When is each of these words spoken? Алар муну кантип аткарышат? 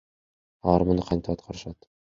Алар 0.71 0.87
муну 0.91 1.07
кантип 1.13 1.37
аткарышат? 1.39 1.93